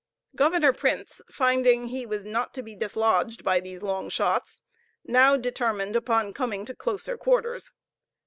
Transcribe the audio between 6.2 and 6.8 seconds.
coming to